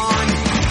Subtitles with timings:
[0.00, 0.67] on.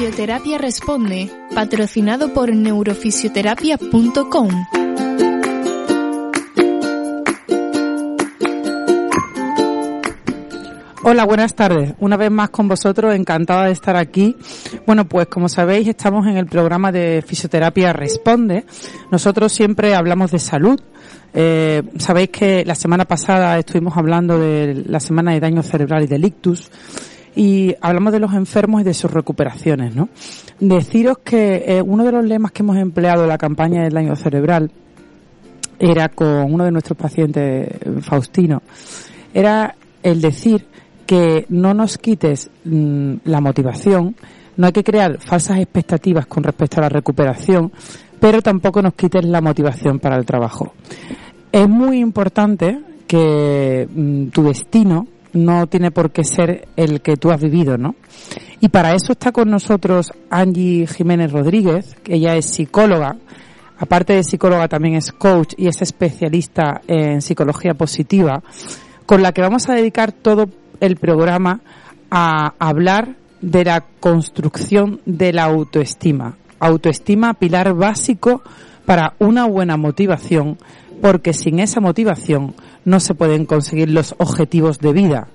[0.00, 4.48] Fisioterapia Responde, patrocinado por neurofisioterapia.com.
[11.02, 11.92] Hola, buenas tardes.
[11.98, 14.34] Una vez más con vosotros, encantada de estar aquí.
[14.86, 18.64] Bueno, pues como sabéis, estamos en el programa de Fisioterapia Responde.
[19.12, 20.80] Nosotros siempre hablamos de salud.
[21.34, 26.06] Eh, sabéis que la semana pasada estuvimos hablando de la semana de daño cerebral y
[26.06, 26.70] del ictus
[27.34, 30.08] y hablamos de los enfermos y de sus recuperaciones, ¿no?
[30.58, 34.16] Deciros que eh, uno de los lemas que hemos empleado en la campaña del daño
[34.16, 34.70] cerebral
[35.78, 37.68] era con uno de nuestros pacientes,
[38.02, 38.62] Faustino,
[39.32, 40.66] era el decir
[41.06, 44.14] que no nos quites mm, la motivación,
[44.56, 47.72] no hay que crear falsas expectativas con respecto a la recuperación,
[48.20, 50.74] pero tampoco nos quites la motivación para el trabajo.
[51.50, 57.30] Es muy importante que mm, tu destino no tiene por qué ser el que tú
[57.30, 57.94] has vivido, ¿no?
[58.60, 63.16] Y para eso está con nosotros Angie Jiménez Rodríguez, que ella es psicóloga,
[63.78, 68.42] aparte de psicóloga también es coach y es especialista en psicología positiva,
[69.06, 70.46] con la que vamos a dedicar todo
[70.80, 71.60] el programa
[72.10, 76.36] a hablar de la construcción de la autoestima.
[76.58, 78.42] Autoestima, pilar básico
[78.84, 80.58] para una buena motivación,
[81.00, 82.54] porque sin esa motivación
[82.84, 85.28] no se pueden conseguir los objetivos de vida.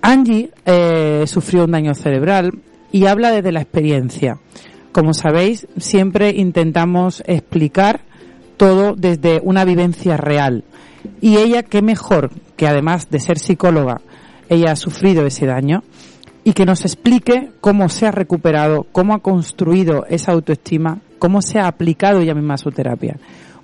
[0.00, 2.52] Angie eh, sufrió un daño cerebral
[2.90, 4.38] y habla desde la experiencia.
[4.92, 8.02] Como sabéis, siempre intentamos explicar
[8.56, 10.64] todo desde una vivencia real.
[11.20, 14.00] Y ella, qué mejor que además de ser psicóloga,
[14.48, 15.82] ella ha sufrido ese daño
[16.44, 21.58] y que nos explique cómo se ha recuperado, cómo ha construido esa autoestima, cómo se
[21.58, 23.16] ha aplicado ella misma su terapia.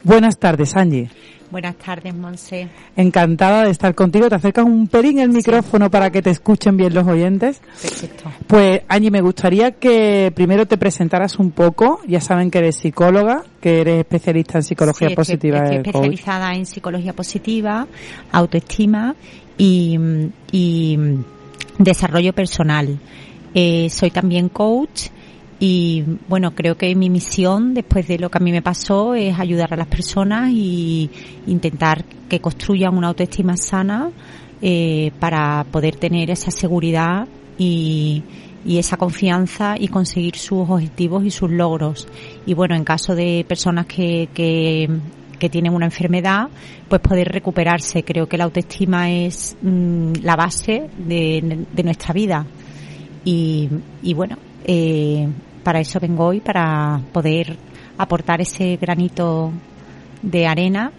[0.05, 1.11] Buenas tardes, Angie.
[1.51, 2.69] Buenas tardes, Monse.
[2.95, 4.29] Encantada de estar contigo.
[4.29, 7.61] Te acercas un pelín el micrófono para que te escuchen bien los oyentes.
[7.81, 8.31] Perfecto.
[8.47, 12.01] Pues, Angie, me gustaría que primero te presentaras un poco.
[12.07, 15.65] Ya saben que eres psicóloga, que eres especialista en psicología positiva.
[15.65, 17.87] Estoy, especializada en psicología positiva,
[18.33, 19.15] autoestima
[19.57, 19.99] y,
[20.53, 20.99] y
[21.79, 22.99] desarrollo personal.
[23.55, 25.09] Eh, soy también coach
[25.61, 29.39] y bueno, creo que mi misión después de lo que a mí me pasó es
[29.39, 31.11] ayudar a las personas y
[31.47, 34.11] intentar que construyan una autoestima sana
[34.63, 37.27] eh, para poder tener esa seguridad
[37.59, 38.23] y,
[38.65, 42.07] y esa confianza y conseguir sus objetivos y sus logros.
[42.47, 44.89] Y bueno, en caso de personas que, que,
[45.41, 46.49] que tienen una enfermedad,
[46.89, 48.05] pues poder recuperarse.
[48.05, 52.47] Creo que la autoestima es mm, la base de, de, nuestra vida.
[53.25, 53.69] Y,
[54.03, 55.29] y bueno, eh,
[55.69, 57.55] para eso vengo hoy, para poder
[57.99, 59.53] aportar ese granito
[60.23, 60.91] de arena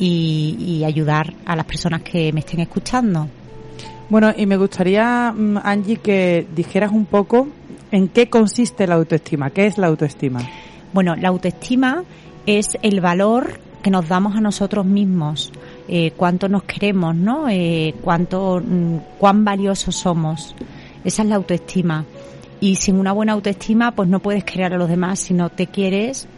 [0.00, 3.28] y, ayudar a las personas que me estén escuchando.
[4.08, 7.46] Bueno, y me gustaría, mm, Angie, que dijeras un poco
[7.92, 10.40] en qué consiste la autoestima, qué es la autoestima.
[10.92, 12.02] Bueno, la autoestima
[12.46, 15.52] es el valor que nos damos a nosotros mismos,
[15.86, 17.48] eh, cuánto nos queremos, ¿no?
[17.48, 20.56] Eh, cuánto, mm, cuán valiosos somos.
[21.04, 22.04] Esa es la autoestima
[22.60, 25.66] y sin una buena autoestima pues no puedes crear a los demás si no te
[25.66, 26.28] quieres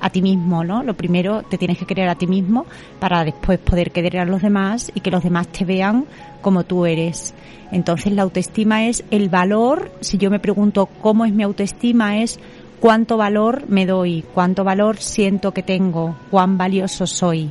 [0.00, 0.82] a ti mismo, ¿no?
[0.82, 2.66] Lo primero te tienes que creer a ti mismo
[3.00, 6.06] para después poder querer a los demás y que los demás te vean
[6.40, 7.34] como tú eres.
[7.72, 12.38] Entonces la autoestima es el valor, si yo me pregunto cómo es mi autoestima, es
[12.80, 17.50] cuánto valor me doy, cuánto valor siento que tengo, cuán valioso soy.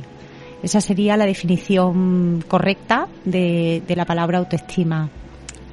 [0.62, 5.08] Esa sería la definición correcta de, la palabra autoestima.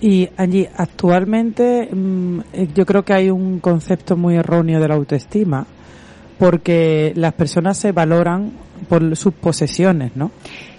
[0.06, 4.94] Y allí, actualmente, mm, eh, yo creo que hay un concepto muy erróneo de la
[4.94, 5.66] autoestima,
[6.38, 8.52] porque las personas se valoran
[8.88, 10.30] por sus posesiones, ¿no?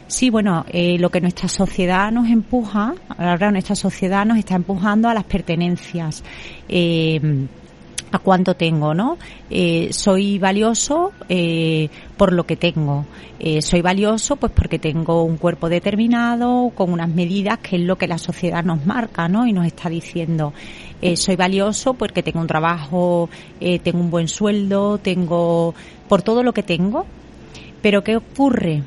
[0.06, 5.08] Sí, bueno, eh, lo que nuestra sociedad nos empuja, ahora nuestra sociedad nos está empujando
[5.08, 6.22] a las pertenencias.
[6.68, 7.20] Eh,
[8.12, 9.18] a cuánto tengo, ¿no?
[9.50, 13.04] Eh, soy valioso eh, por lo que tengo.
[13.38, 17.96] Eh, soy valioso pues porque tengo un cuerpo determinado, con unas medidas que es lo
[17.96, 19.46] que la sociedad nos marca, ¿no?
[19.46, 20.52] Y nos está diciendo.
[21.16, 23.28] soy valioso porque tengo un trabajo,
[23.60, 25.74] tengo un buen sueldo, tengo
[26.08, 27.06] por todo lo que tengo.
[27.82, 28.82] Pero ¿qué ocurre?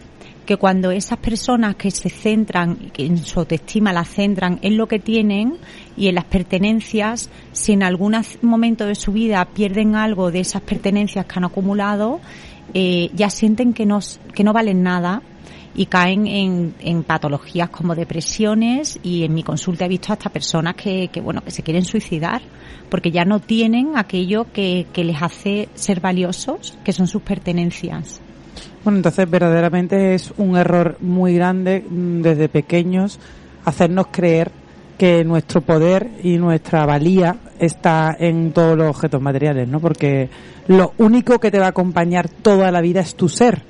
[0.50, 4.88] Que cuando esas personas que se centran, que en su autoestima la centran en lo
[4.88, 5.57] que tienen
[5.96, 10.63] y en las pertenencias, si en algún momento de su vida pierden algo de esas
[10.63, 12.19] pertenencias que han acumulado,
[12.74, 14.00] eh, ya sienten que no,
[14.34, 15.22] que no valen nada
[15.75, 20.74] y caen en, en, patologías como depresiones y en mi consulta he visto hasta personas
[20.74, 22.42] que, que, bueno que se quieren suicidar
[22.90, 28.19] porque ya no tienen aquello que, que les hace ser valiosos que son sus pertenencias.
[28.84, 33.20] Bueno, entonces verdaderamente es un error muy grande mm, desde pequeños
[33.66, 34.52] hacernos creer
[34.98, 39.80] que nuestro poder y nuestra valía está en todos los objetos materiales, ¿no?
[39.80, 40.30] Porque
[40.68, 43.64] lo único que te va a acompañar toda la vida es tu ser,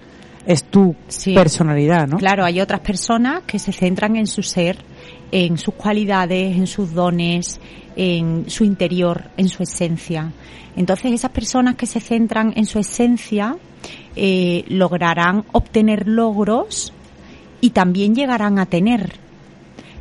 [0.47, 0.95] es tu
[1.35, 2.17] personalidad, ¿no?
[2.17, 4.77] Claro, hay otras personas que se centran en su ser,
[5.31, 7.61] en sus cualidades, en sus dones,
[8.01, 10.31] en su interior, en su esencia.
[10.77, 13.57] Entonces, esas personas que se centran en su esencia
[14.15, 16.93] eh, lograrán obtener logros
[17.59, 19.15] y también llegarán a tener.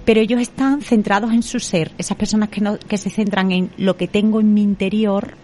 [0.04, 1.90] Pero ellos están centrados en su ser.
[1.98, 5.34] Esas personas que, no, que se centran en lo que tengo en mi interior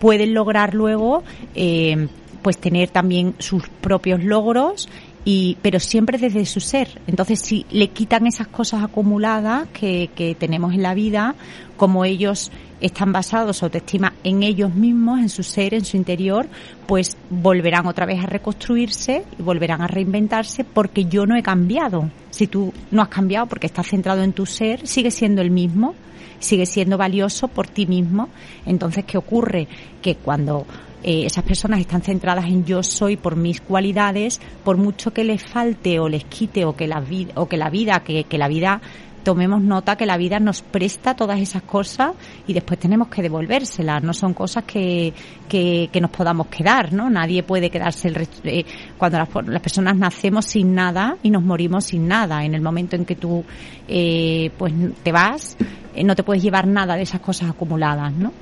[0.00, 1.22] pueden lograr luego
[1.54, 2.08] eh,
[2.40, 4.88] pues tener también sus propios logros
[5.24, 7.00] y pero siempre desde su ser.
[7.06, 11.34] Entonces, si le quitan esas cosas acumuladas que, que tenemos en la vida,
[11.76, 16.48] como ellos están basados su autoestima en ellos mismos, en su ser, en su interior,
[16.86, 22.10] pues volverán otra vez a reconstruirse y volverán a reinventarse porque yo no he cambiado.
[22.30, 25.94] Si tú no has cambiado porque estás centrado en tu ser, sigue siendo el mismo,
[26.40, 28.28] sigue siendo valioso por ti mismo.
[28.66, 29.68] Entonces, ¿qué ocurre?
[30.00, 30.66] Que cuando
[31.02, 35.42] eh, esas personas están centradas en yo soy por mis cualidades, por mucho que les
[35.42, 38.48] falte o les quite o que la vida, o que la vida, que, que la
[38.48, 38.80] vida
[39.22, 42.12] tomemos nota que la vida nos presta todas esas cosas
[42.46, 44.02] y después tenemos que devolvérselas.
[44.02, 45.12] No son cosas que,
[45.48, 47.08] que, nos podamos quedar, ¿no?
[47.08, 48.64] Nadie puede quedarse el eh,
[48.98, 52.44] cuando las, las, personas nacemos sin nada y nos morimos sin nada.
[52.44, 53.44] En el momento en que tú
[53.88, 54.72] eh, pues
[55.02, 55.56] te vas,
[55.94, 58.32] eh, no te puedes llevar nada de esas cosas acumuladas, ¿no?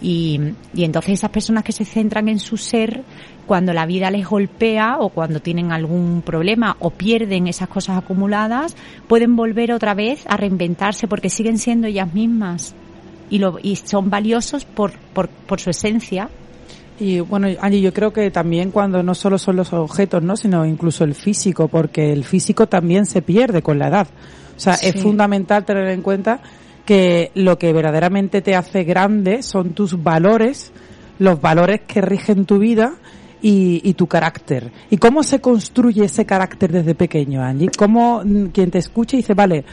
[0.00, 0.40] Y,
[0.74, 3.02] y entonces esas personas que se centran en su ser,
[3.46, 8.76] cuando la vida les golpea o cuando tienen algún problema o pierden esas cosas acumuladas,
[9.08, 12.74] pueden volver otra vez a reinventarse porque siguen siendo ellas mismas
[13.30, 16.28] y, lo, y son valiosos por, por, por su esencia.
[16.98, 20.36] Y bueno, Angie, yo creo que también cuando no solo son los objetos, ¿no?
[20.36, 24.08] sino incluso el físico, porque el físico también se pierde con la edad.
[24.56, 26.40] O sea, es fundamental tener en cuenta
[26.86, 30.72] que lo que verdaderamente te hace grande son tus valores,
[31.18, 32.94] los valores que rigen tu vida
[33.42, 34.72] y, tu carácter.
[34.90, 37.68] ¿Y cómo se construye ese carácter desde pequeño, Angie?
[37.76, 39.64] ¿Cómo mm, quien te escucha dice, vale,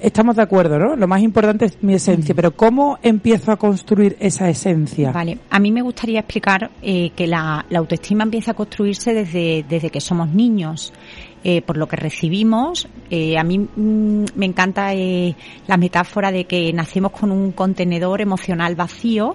[0.00, 0.96] estamos de acuerdo, ¿no?
[0.96, 5.12] Lo más importante es mi esencia, pero ¿cómo empiezo a construir esa esencia?
[5.12, 9.90] Vale, a mí me gustaría explicar eh, que la, autoestima empieza a construirse desde, desde
[9.90, 10.92] que somos niños.
[11.44, 12.86] Eh, por lo que recibimos.
[13.10, 15.34] Eh, a mí mm, me encanta eh,
[15.66, 19.34] la metáfora de que nacemos con un contenedor emocional vacío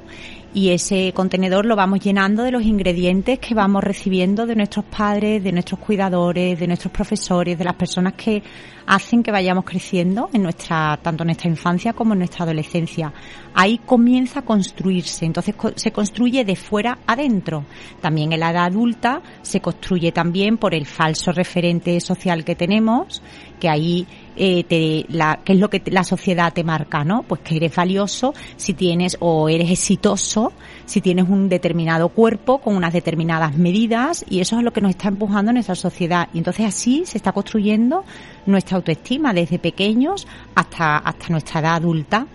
[0.54, 5.44] y ese contenedor lo vamos llenando de los ingredientes que vamos recibiendo de nuestros padres,
[5.44, 8.42] de nuestros cuidadores, de nuestros profesores, de las personas que
[8.88, 13.13] hacen que vayamos creciendo en nuestra, tanto en nuestra infancia como en nuestra adolescencia.
[13.54, 17.66] Ahí comienza a construirse, entonces se construye de fuera adentro.
[18.01, 23.22] También en la edad adulta se construye también por el falso referente social que tenemos,
[23.60, 27.24] que ahí eh, te, la, qué es lo que la sociedad te marca, ¿no?
[27.24, 30.53] Pues que eres valioso si tienes o eres exitoso
[30.88, 34.91] si tienes un determinado cuerpo con unas determinadas medidas y eso es lo que nos
[34.91, 36.29] está empujando en nuestra sociedad.
[36.34, 38.06] Y entonces así se está construyendo
[38.46, 40.25] nuestra autoestima desde pequeños
[40.56, 42.25] hasta, hasta nuestra edad adulta.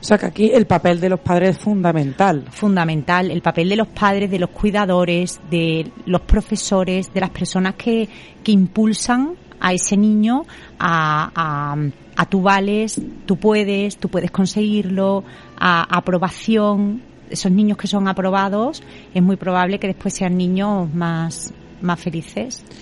[0.00, 2.44] O sea que aquí el papel de los padres es fundamental.
[2.52, 7.74] Fundamental, el papel de los padres, de los cuidadores, de los profesores, de las personas
[7.74, 8.08] que,
[8.44, 10.44] que impulsan a ese niño
[10.78, 11.76] a, a,
[12.16, 15.24] a tú vales, tú puedes, tú puedes conseguirlo,
[15.56, 17.02] a aprobación.
[17.30, 18.82] Esos niños que son aprobados,
[19.14, 22.64] es muy probable que después sean niños más, más felices.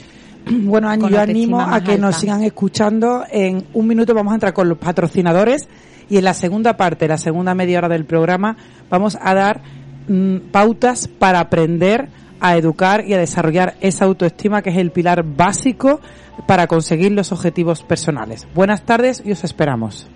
[0.50, 3.24] Bueno, Ani, yo animo a que nos sigan escuchando.
[3.30, 5.68] En un minuto vamos a entrar con los patrocinadores
[6.08, 8.56] y en la segunda parte, la segunda media hora del programa,
[8.88, 9.60] vamos a dar
[10.08, 12.08] mm, pautas para aprender
[12.40, 16.00] a educar y a desarrollar esa autoestima que es el pilar básico
[16.46, 18.46] para conseguir los objetivos personales.
[18.54, 20.08] Buenas tardes y os esperamos.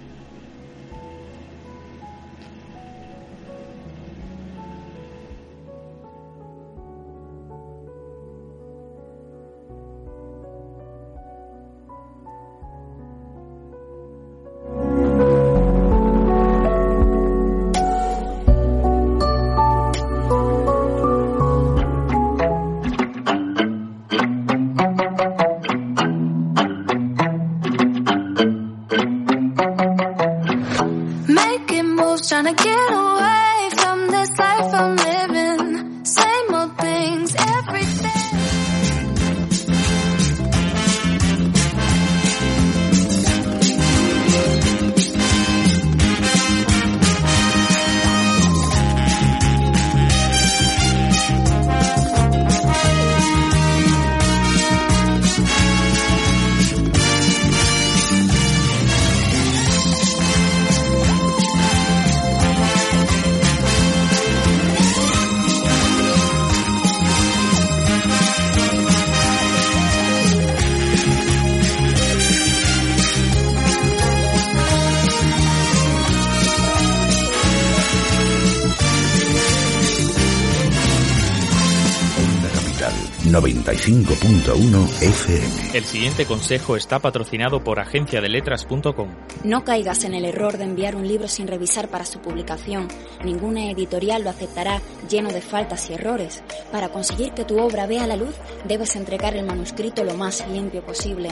[85.75, 89.09] El siguiente consejo está patrocinado por agenciadeletras.com.
[89.43, 92.89] No caigas en el error de enviar un libro sin revisar para su publicación.
[93.25, 96.43] Ninguna editorial lo aceptará lleno de faltas y errores.
[96.71, 100.85] Para conseguir que tu obra vea la luz, debes entregar el manuscrito lo más limpio
[100.85, 101.31] posible.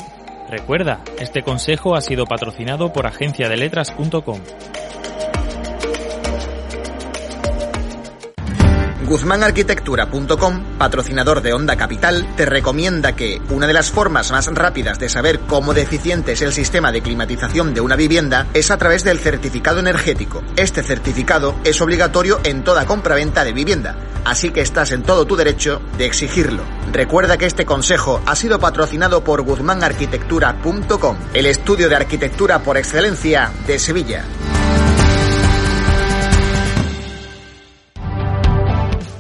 [0.49, 4.41] Recuerda, este consejo ha sido patrocinado por agenciadeletras.com.
[9.07, 15.09] GuzmánArquitectura.com, patrocinador de Onda Capital, te recomienda que una de las formas más rápidas de
[15.09, 19.19] saber cómo deficiente es el sistema de climatización de una vivienda es a través del
[19.19, 20.43] certificado energético.
[20.57, 25.37] Este certificado es obligatorio en toda compraventa de vivienda, así que estás en todo tu
[25.37, 26.63] derecho de exigirlo.
[26.93, 33.51] Recuerda que este consejo ha sido patrocinado por GuzmánArquitectura.com, el estudio de arquitectura por excelencia
[33.67, 34.25] de Sevilla.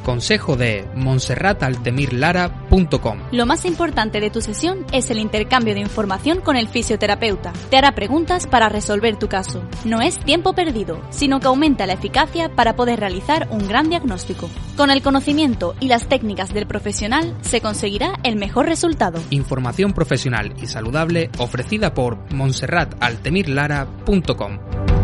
[0.02, 3.18] Consejo de monserrataltemirlara.com.
[3.32, 7.52] Lo más importante de tu sesión es el intercambio de información con el fisioterapeuta.
[7.71, 9.64] Te hará preguntas para resolver tu caso.
[9.85, 14.49] No es tiempo perdido, sino que aumenta la eficacia para poder realizar un gran diagnóstico.
[14.76, 19.21] Con el conocimiento y las técnicas del profesional se conseguirá el mejor resultado.
[19.30, 25.01] Información profesional y saludable ofrecida por monserrataltemirlara.com.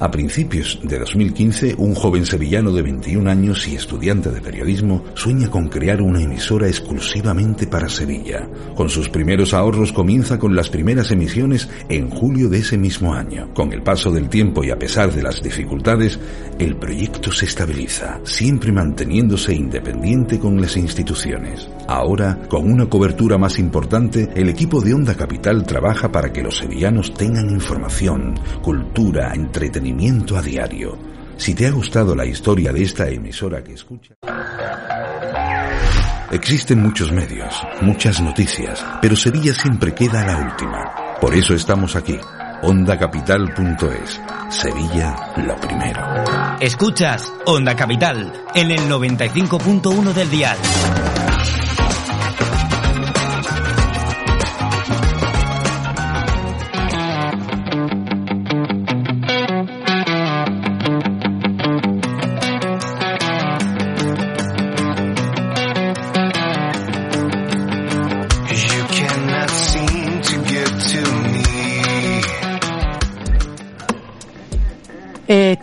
[0.00, 5.50] A principios de 2015, un joven sevillano de 21 años y estudiante de periodismo sueña
[5.50, 8.48] con crear una emisora exclusivamente para Sevilla.
[8.76, 13.52] Con sus primeros ahorros comienza con las primeras emisiones en julio de ese mismo año.
[13.54, 16.20] Con el paso del tiempo y a pesar de las dificultades,
[16.60, 21.68] el proyecto se estabiliza, siempre manteniéndose independiente con las instituciones.
[21.88, 26.58] Ahora, con una cobertura más importante, el equipo de Onda Capital trabaja para que los
[26.58, 29.87] sevillanos tengan información, cultura, entretenimiento,
[30.36, 30.98] a diario.
[31.36, 34.14] Si te ha gustado la historia de esta emisora que escucha...
[36.30, 41.16] Existen muchos medios, muchas noticias, pero Sevilla siempre queda la última.
[41.20, 42.18] Por eso estamos aquí.
[42.62, 44.20] OndaCapital.es.
[44.50, 46.04] Sevilla, lo primero.
[46.60, 50.58] Escuchas Onda Capital en el 95.1 del dial.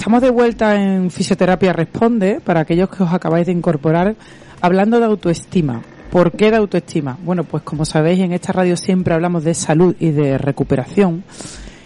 [0.05, 4.15] Estamos de vuelta en Fisioterapia Responde, para aquellos que os acabáis de incorporar,
[4.61, 5.81] hablando de autoestima.
[6.11, 7.17] ¿Por qué de autoestima?
[7.25, 11.23] Bueno, pues como sabéis, en esta radio siempre hablamos de salud y de recuperación.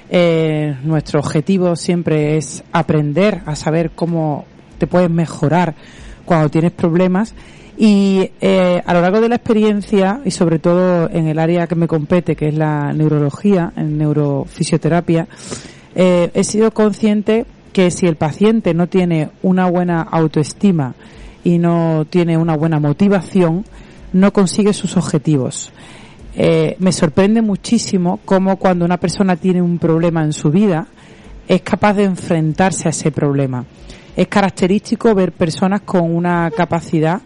[0.09, 4.43] Eh, nuestro objetivo siempre es aprender a saber cómo
[4.77, 5.75] te puedes mejorar
[6.25, 7.33] cuando tienes problemas
[7.77, 11.75] y eh, a lo largo de la experiencia y sobre todo en el área que
[11.75, 15.25] me compete, que es la neurología, en neurofisioterapia,
[15.95, 20.95] eh, he sido consciente que si el paciente no tiene una buena autoestima
[21.43, 23.65] y no tiene una buena motivación,
[24.13, 25.71] no consigue sus objetivos.
[26.35, 30.87] Eh, me sorprende muchísimo cómo cuando una persona tiene un problema en su vida
[31.47, 33.65] es capaz de enfrentarse a ese problema.
[34.15, 37.21] Es característico ver personas con una capacidad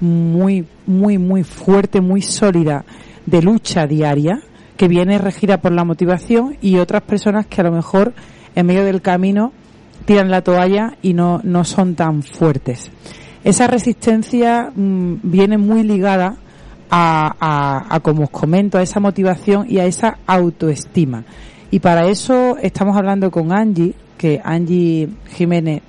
[0.00, 2.84] muy, muy, muy fuerte, muy sólida
[3.26, 4.40] de lucha diaria,
[4.76, 8.14] que viene regida por la motivación y otras personas que a lo mejor
[8.54, 9.52] en medio del camino
[10.04, 12.90] tiran la toalla y no, no son tan fuertes.
[13.44, 16.36] Esa resistencia mm, viene muy ligada
[16.90, 21.24] a, a, como os comento, a esa motivación y a esa autoestima.
[21.70, 25.82] Y para eso estamos hablando con Angie, que Angie Jiménez,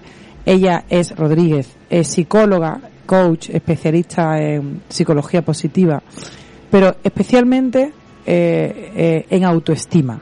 [0.46, 6.04] ella es Rodríguez, es psicóloga, coach, especialista en psicología positiva,
[6.70, 7.94] pero especialmente
[8.26, 10.22] eh, eh, en autoestima.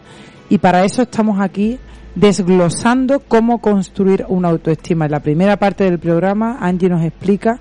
[0.50, 1.78] Y para eso estamos aquí
[2.20, 5.06] desglosando cómo construir una autoestima.
[5.06, 7.60] En la primera parte del programa, Angie nos explica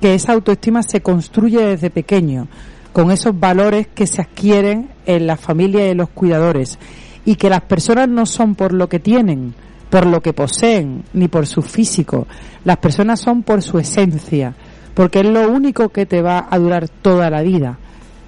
[0.00, 2.48] que esa autoestima se construye desde pequeño,
[2.92, 6.78] con esos valores que se adquieren en la familia y en los cuidadores,
[7.26, 9.54] y que las personas no son por lo que tienen,
[9.90, 12.26] por lo que poseen, ni por su físico,
[12.64, 14.54] las personas son por su esencia,
[14.94, 17.78] porque es lo único que te va a durar toda la vida.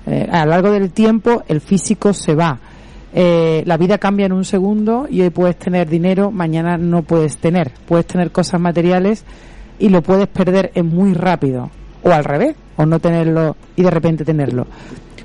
[0.06, 2.58] Eh, a lo largo del tiempo el físico se va.
[3.16, 7.36] Eh, la vida cambia en un segundo y hoy puedes tener dinero, mañana no puedes
[7.36, 7.70] tener.
[7.86, 9.24] Puedes tener cosas materiales
[9.78, 11.70] y lo puedes perder en muy rápido.
[12.02, 14.66] O al revés, o no tenerlo y de repente tenerlo.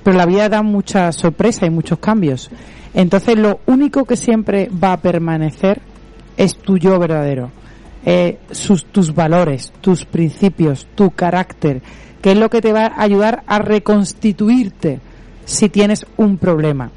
[0.03, 2.51] Pero la vida da mucha sorpresa y muchos cambios.
[2.93, 5.81] Entonces lo único que siempre va a permanecer
[6.37, 7.49] es tu yo verdadero.
[8.05, 11.81] Eh, sus, tus valores, tus principios, tu carácter,
[12.21, 15.01] que es lo que te va a ayudar a reconstituirte
[15.43, 16.91] si tienes un problema.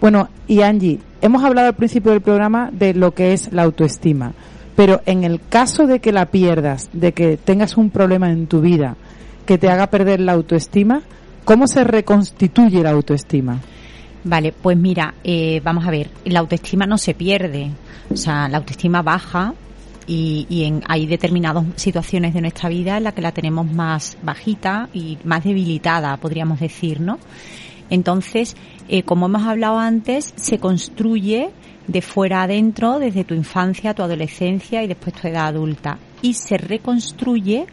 [0.00, 4.32] Bueno, y Angie, hemos hablado al principio del programa de lo que es la autoestima,
[4.74, 8.62] pero en el caso de que la pierdas, de que tengas un problema en tu
[8.62, 8.96] vida
[9.44, 11.02] que te haga perder la autoestima,
[11.44, 13.60] ¿cómo se reconstituye la autoestima?
[14.24, 17.70] Vale, pues mira, eh, vamos a ver, la autoestima no se pierde,
[18.10, 19.52] o sea, la autoestima baja
[20.06, 24.16] y, y en, hay determinadas situaciones de nuestra vida en las que la tenemos más
[24.22, 27.18] bajita y más debilitada, podríamos decir, ¿no?
[27.90, 28.56] Entonces,
[28.88, 31.50] eh, como hemos hablado antes, se construye
[31.86, 35.98] de fuera adentro, desde tu infancia, tu adolescencia y después tu edad adulta.
[36.22, 37.66] Y se reconstruye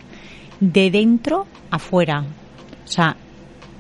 [0.60, 2.26] de dentro afuera.
[2.84, 3.16] O sea,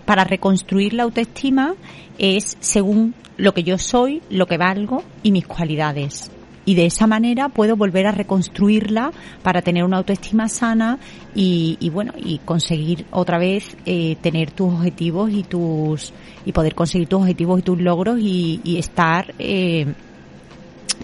[0.05, 1.73] para reconstruir la autoestima
[2.17, 6.31] es según lo que yo soy, lo que valgo y mis cualidades
[6.67, 10.99] y de esa manera puedo volver a reconstruirla para tener una autoestima sana
[11.33, 16.11] y, bueno y conseguir otra vez eh, tener tus objetivos y tus
[16.45, 19.93] y poder conseguir tus objetivos y tus logros y, estar eh,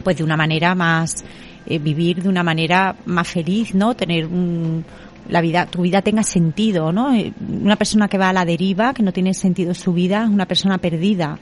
[0.04, 1.23] pues de una manera más
[1.65, 4.84] eh, vivir de una manera más feliz no tener un,
[5.30, 7.13] la vida, tu vida tenga sentido, ¿no?
[7.49, 10.45] Una persona que va a la deriva, que no tiene sentido su vida, es una
[10.45, 11.39] persona perdida.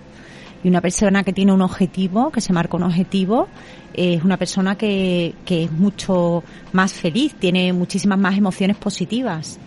[0.63, 3.47] Y una persona que tiene un objetivo, que se marca un objetivo,
[3.93, 9.59] es una persona que, que es mucho más feliz, tiene muchísimas más emociones positivas,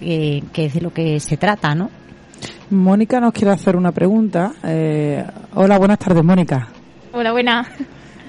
[0.00, 1.90] eh, que es de lo que se trata, ¿no?
[2.70, 4.52] Mónica nos quiere hacer una pregunta.
[4.64, 6.68] Eh, hola, buenas tardes, Mónica.
[7.12, 7.68] Hola, buenas.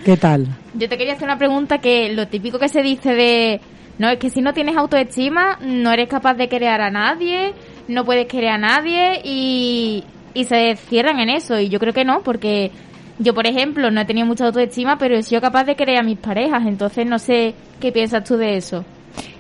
[0.04, 0.48] ¿Qué tal?
[0.76, 3.62] Yo te quería hacer una pregunta que lo típico que se dice de,
[3.98, 7.54] no, es que si no tienes autoestima, no eres capaz de crear a nadie,
[7.88, 10.04] no puedes querer a nadie y,
[10.36, 11.60] y se cierran en eso.
[11.60, 12.70] Y yo creo que no, porque
[13.18, 16.04] yo, por ejemplo, no he tenido mucha autoestima, pero he sido capaz de querer a
[16.04, 16.68] mis parejas.
[16.68, 18.86] Entonces, no sé qué piensas tú de eso.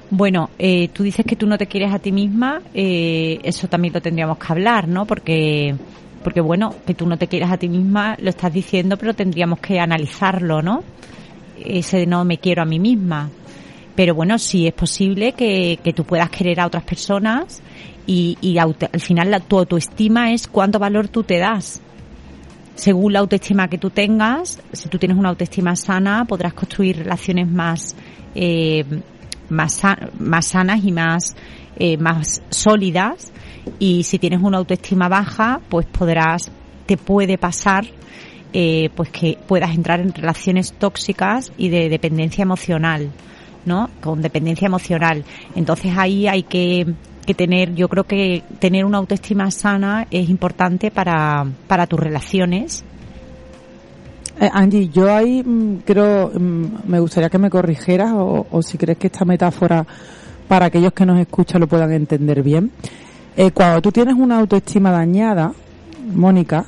[0.10, 3.93] Bueno, eh, tú dices que tú no te quieres a ti misma, eh, eso también
[3.93, 5.05] lo tendríamos que hablar, ¿no?
[5.05, 5.75] Porque,
[6.23, 9.60] porque bueno, que tú no te quieras a ti misma, lo estás diciendo, pero tendríamos
[9.60, 10.84] que analizarlo, ¿no?
[11.60, 13.29] Ese no me quiero a mí misma.
[13.95, 17.62] Pero bueno, sí es posible que, que tú puedas querer a otras personas
[18.05, 21.81] y, y al final la, tu autoestima es cuánto valor tú te das
[22.75, 27.49] según la autoestima que tú tengas, si tú tienes una autoestima sana, podrás construir relaciones
[27.49, 27.95] más,
[28.35, 28.83] eh,
[29.49, 29.81] más,
[30.19, 31.35] más sanas y más,
[31.77, 33.31] eh, más sólidas.
[33.79, 36.51] Y si tienes una autoestima baja, pues podrás,
[36.85, 37.85] te puede pasar,
[38.53, 43.09] eh, pues que puedas entrar en relaciones tóxicas y de dependencia emocional,
[43.65, 43.89] ¿no?
[44.01, 45.23] Con dependencia emocional.
[45.55, 46.93] Entonces ahí hay que
[47.25, 52.83] que tener, yo creo que tener una autoestima sana es importante para, para tus relaciones.
[54.39, 58.77] Eh, Angie, yo ahí mm, creo, mm, me gustaría que me corrigeras o, o, si
[58.77, 59.85] crees que esta metáfora
[60.47, 62.71] para aquellos que nos escuchan lo puedan entender bien.
[63.38, 65.53] Eh, cuando tú tienes una autoestima dañada,
[66.13, 66.65] Mónica,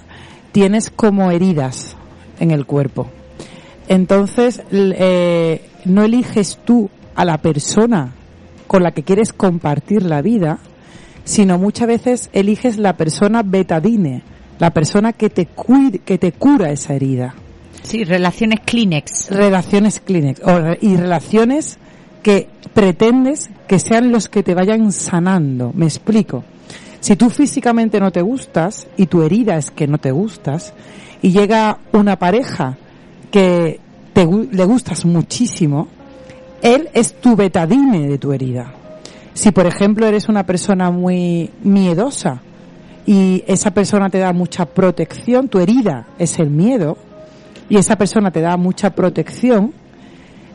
[0.51, 1.95] tienes como heridas
[2.39, 3.07] en el cuerpo.
[3.87, 8.11] Entonces, eh, no eliges tú a la persona
[8.67, 10.59] con la que quieres compartir la vida,
[11.23, 14.23] sino muchas veces eliges la persona betadine,
[14.59, 15.47] la persona que te,
[16.05, 17.35] que te cura esa herida.
[17.83, 19.29] Sí, relaciones Kleenex.
[19.29, 20.41] Relaciones Kleenex.
[20.81, 21.77] y relaciones
[22.21, 25.71] que pretendes que sean los que te vayan sanando.
[25.73, 26.43] Me explico.
[26.99, 30.73] Si tú físicamente no te gustas y tu herida es que no te gustas
[31.21, 32.77] y llega una pareja
[33.31, 33.79] que
[34.13, 35.87] te, le gustas muchísimo,
[36.61, 38.73] él es tu betadine de tu herida.
[39.33, 42.41] Si por ejemplo eres una persona muy miedosa
[43.05, 46.97] y esa persona te da mucha protección, tu herida es el miedo
[47.69, 49.73] y esa persona te da mucha protección,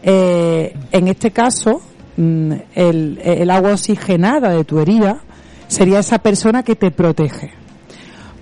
[0.03, 1.81] eh, en este caso
[2.17, 5.21] mm, el, el agua oxigenada de tu herida
[5.69, 7.53] sería esa persona que te protege.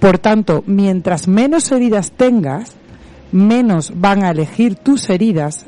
[0.00, 2.72] Por tanto, mientras menos heridas tengas,
[3.30, 5.66] menos van a elegir tus heridas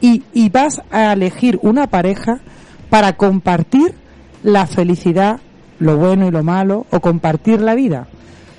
[0.00, 2.40] y, y, vas a elegir una pareja
[2.88, 3.94] para compartir
[4.42, 5.40] la felicidad,
[5.78, 8.06] lo bueno y lo malo, o compartir la vida,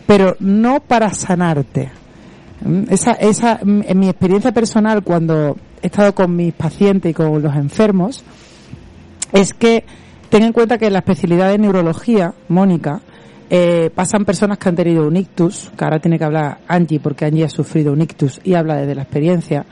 [0.06, 1.91] pero no para sanarte.
[2.63, 7.13] Mm, esa, esa, mm, en mi experiencia personal, cuando he estado con mis pacientes y
[7.13, 8.23] con los enfermos,
[9.34, 9.84] es que
[10.32, 13.01] Ten en cuenta que en la especialidad de neurología, Mónica,
[13.49, 17.25] eh, pasan personas que han tenido un ictus, que ahora tiene que hablar Angie porque
[17.25, 19.65] Angie ha sufrido un ictus y habla desde la experiencia,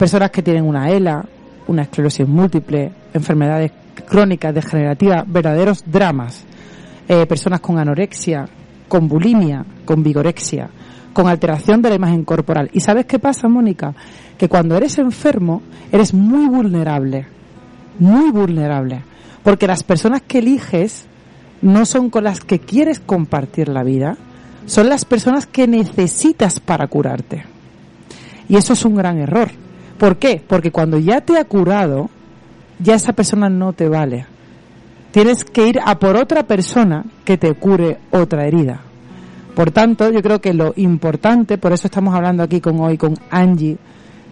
[0.00, 1.22] personas que tienen una ELA,
[1.66, 3.70] una esclerosis múltiple, enfermedades
[4.08, 6.42] crónicas, degenerativas, verdaderos dramas,
[7.06, 8.48] eh, personas con anorexia,
[8.88, 10.70] con bulimia, con vigorexia,
[11.12, 12.70] con alteración de la imagen corporal.
[12.72, 13.94] ¿Y sabes qué pasa, Mónica?
[14.38, 15.60] Que cuando eres enfermo,
[15.92, 17.26] eres muy vulnerable,
[17.98, 19.02] muy vulnerable.
[19.42, 21.04] Porque las personas que eliges
[21.60, 24.16] no son con las que quieres compartir la vida,
[24.64, 27.44] son las personas que necesitas para curarte.
[28.48, 29.50] Y eso es un gran error.
[30.00, 30.42] ¿Por qué?
[30.44, 32.08] Porque cuando ya te ha curado,
[32.78, 34.24] ya esa persona no te vale.
[35.10, 38.80] Tienes que ir a por otra persona que te cure otra herida.
[39.54, 43.14] Por tanto, yo creo que lo importante, por eso estamos hablando aquí con hoy con
[43.30, 43.76] Angie,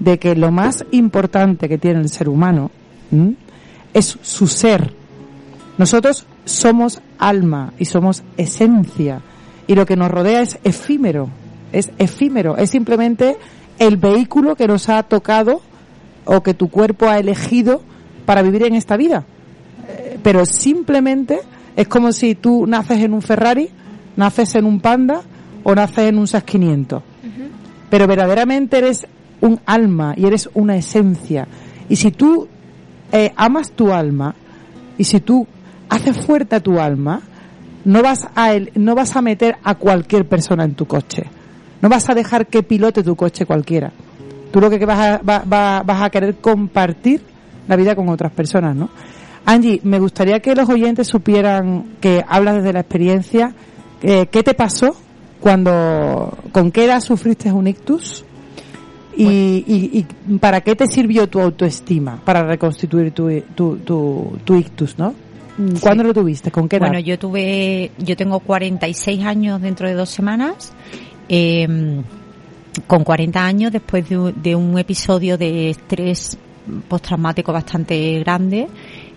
[0.00, 2.70] de que lo más importante que tiene el ser humano
[3.92, 4.94] es su ser,
[5.76, 9.20] nosotros somos alma y somos esencia
[9.66, 11.28] y lo que nos rodea es efímero,
[11.72, 13.36] es efímero, es simplemente
[13.78, 15.60] el vehículo que nos ha tocado
[16.24, 17.82] o que tu cuerpo ha elegido
[18.26, 19.24] para vivir en esta vida.
[20.22, 21.40] Pero simplemente
[21.76, 23.70] es como si tú naces en un Ferrari,
[24.16, 25.22] naces en un Panda
[25.62, 27.02] o naces en un SAS 500.
[27.88, 29.06] Pero verdaderamente eres
[29.40, 31.46] un alma y eres una esencia.
[31.88, 32.48] Y si tú
[33.12, 34.34] eh, amas tu alma
[34.98, 35.46] y si tú
[35.88, 37.22] hace fuerte a tu alma,
[37.84, 41.24] no vas a, no vas a meter a cualquier persona en tu coche.
[41.80, 43.92] No vas a dejar que pilote tu coche cualquiera.
[44.50, 47.20] Tú lo que vas a, vas a querer compartir
[47.68, 48.90] la vida con otras personas, ¿no?
[49.44, 53.54] Angie, me gustaría que los oyentes supieran que hablas desde la experiencia.
[54.02, 54.94] Eh, ¿Qué te pasó
[55.40, 58.24] cuando, con qué edad sufriste un ictus?
[59.16, 64.96] Y, y, para qué te sirvió tu autoestima para reconstituir tu, tu, tu, tu ictus,
[64.96, 65.12] ¿no?
[65.80, 66.52] ¿Cuándo lo tuviste?
[66.52, 66.86] ¿Con qué edad?
[66.86, 70.72] Bueno, yo tuve, yo tengo 46 años dentro de dos semanas.
[71.28, 72.02] Eh,
[72.86, 76.38] con 40 años, después de, un episodio de estrés
[76.88, 78.68] postraumático bastante grande,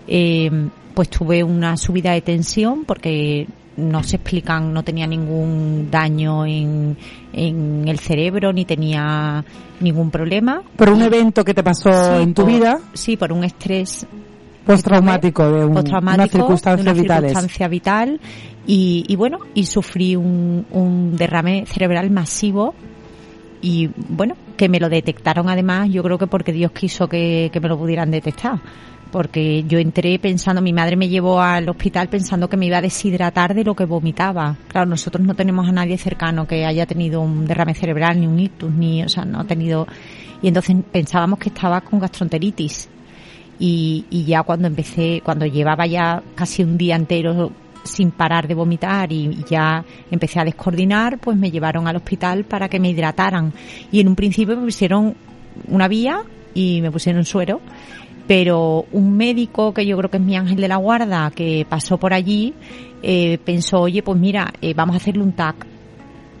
[0.08, 0.50] eh,
[0.94, 3.46] pues tuve una subida de tensión porque
[3.76, 6.96] no se explican, no tenía ningún daño en,
[7.32, 9.44] en el cerebro ni tenía
[9.80, 10.62] ningún problema.
[10.76, 12.80] ¿Por un evento que te pasó en tu vida?
[12.92, 14.06] Sí, por un estrés
[14.64, 15.82] postraumático de una
[16.28, 18.20] circunstancia, circunstancia vital.
[18.66, 22.74] Y, y, bueno y sufrí un, un derrame cerebral masivo.
[23.60, 27.60] Y bueno que me lo detectaron además yo creo que porque Dios quiso que, que
[27.60, 28.60] me lo pudieran detectar.
[29.10, 32.80] Porque yo entré pensando, mi madre me llevó al hospital pensando que me iba a
[32.80, 34.56] deshidratar de lo que vomitaba.
[34.68, 38.40] Claro, nosotros no tenemos a nadie cercano que haya tenido un derrame cerebral, ni un
[38.40, 39.86] ictus, ni, o sea, no ha tenido,
[40.40, 42.88] y entonces pensábamos que estaba con gastroenteritis
[43.58, 47.52] y, ya cuando empecé, cuando llevaba ya casi un día entero
[47.84, 52.68] sin parar de vomitar y ya empecé a descoordinar, pues me llevaron al hospital para
[52.68, 53.52] que me hidrataran.
[53.90, 55.14] Y en un principio me pusieron
[55.68, 56.22] una vía
[56.54, 57.60] y me pusieron suero,
[58.26, 61.98] pero un médico que yo creo que es mi ángel de la guarda, que pasó
[61.98, 62.54] por allí,
[63.02, 65.66] eh, pensó, oye, pues mira, eh, vamos a hacerle un TAC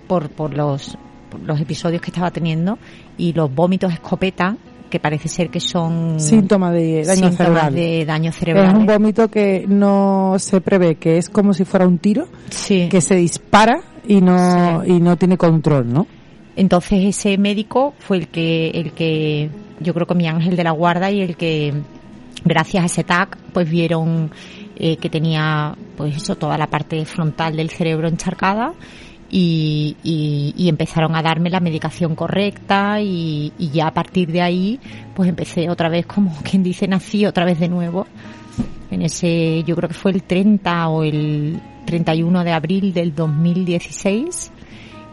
[0.06, 0.96] por, por los,
[1.30, 2.78] por los episodios que estaba teniendo
[3.18, 4.56] y los vómitos escopeta
[4.92, 7.74] que parece ser que son síntomas de daño cerebral.
[7.74, 8.66] de daño cerebral.
[8.66, 12.28] Es un vómito que no se prevé, que es como si fuera un tiro,
[12.68, 16.06] que se dispara y no y no tiene control, ¿no?
[16.56, 19.48] Entonces ese médico fue el que el que
[19.80, 21.72] yo creo que mi ángel de la guarda y el que
[22.44, 24.30] gracias a ese TAC pues vieron
[24.76, 28.74] eh, que tenía, pues eso, toda la parte frontal del cerebro encharcada.
[29.34, 34.78] Y, y, empezaron a darme la medicación correcta y, y, ya a partir de ahí
[35.14, 38.06] pues empecé otra vez como quien dice nací otra vez de nuevo.
[38.90, 44.52] En ese yo creo que fue el 30 o el 31 de abril del 2016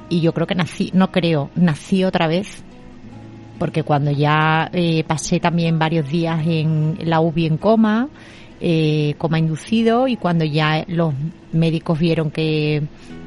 [0.10, 2.64] y yo creo que nací no creo nací otra vez.
[3.58, 8.10] Porque cuando ya eh, pasé también varios días en la UBI en coma,
[8.60, 11.14] eh, coma inducido, y cuando ya los
[11.52, 12.84] médicos vieron que,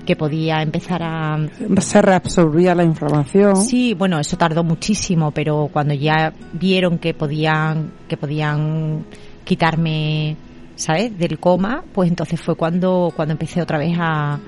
[0.06, 1.38] que podía empezar a...
[1.80, 3.56] Se reabsorbía la inflamación.
[3.56, 9.04] Sí, bueno, eso tardó muchísimo, pero cuando ya vieron que podían, que podían
[9.44, 10.36] quitarme,
[10.76, 14.38] ¿sabes?, del coma, pues entonces fue cuando, cuando empecé otra vez a,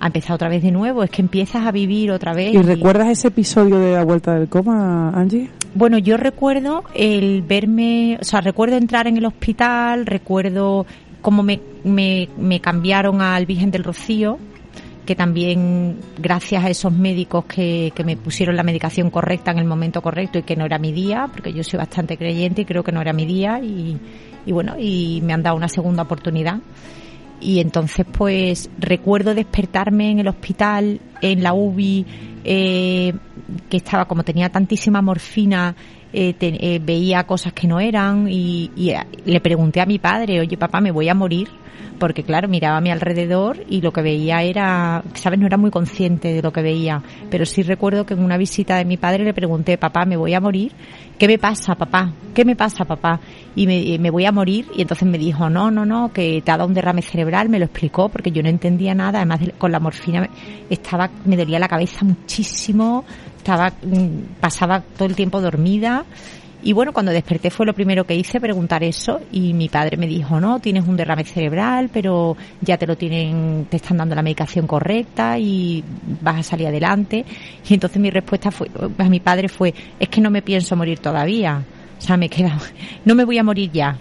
[0.00, 2.54] a empezar otra vez de nuevo, es que empiezas a vivir otra vez.
[2.54, 5.50] ¿Y, recuerdas ese episodio de la vuelta del coma, Angie?
[5.74, 10.86] Bueno, yo recuerdo el verme, o sea, recuerdo entrar en el hospital, recuerdo
[11.20, 14.38] cómo me, me, me cambiaron al Virgen del Rocío,
[15.04, 19.66] que también gracias a esos médicos que, que me pusieron la medicación correcta en el
[19.66, 22.82] momento correcto y que no era mi día, porque yo soy bastante creyente y creo
[22.82, 23.98] que no era mi día y,
[24.46, 26.60] y bueno, y me han dado una segunda oportunidad
[27.40, 32.06] y entonces pues recuerdo despertarme en el hospital, en la UBI,
[32.44, 33.12] eh,
[33.68, 35.74] que estaba como tenía tantísima morfina,
[36.12, 38.92] eh, eh, veía cosas que no eran y, y,
[39.24, 41.48] le pregunté a mi padre, oye papá, me voy a morir
[42.00, 45.70] porque claro, miraba a mi alrededor y lo que veía era, sabes, no era muy
[45.70, 49.22] consciente de lo que veía, pero sí recuerdo que en una visita de mi padre
[49.22, 50.72] le pregunté, papá, me voy a morir,
[51.18, 52.10] ¿qué me pasa, papá?
[52.34, 53.20] ¿Qué me pasa, papá?
[53.54, 56.50] Y me, me voy a morir y entonces me dijo, no, no, no, que te
[56.50, 59.70] ha dado un derrame cerebral, me lo explicó porque yo no entendía nada, además con
[59.70, 60.28] la morfina
[60.70, 63.04] estaba, me dolía la cabeza muchísimo,
[63.40, 66.04] estaba, mm, pasaba todo el tiempo dormida
[66.62, 70.06] y bueno, cuando desperté fue lo primero que hice, preguntar eso, y mi padre me
[70.06, 74.22] dijo, no, tienes un derrame cerebral, pero ya te lo tienen, te están dando la
[74.22, 75.82] medicación correcta y
[76.20, 77.24] vas a salir adelante.
[77.66, 80.98] Y entonces mi respuesta fue, a mi padre fue, es que no me pienso morir
[80.98, 81.62] todavía.
[81.98, 82.58] O sea, me queda,
[83.06, 83.96] no me voy a morir ya.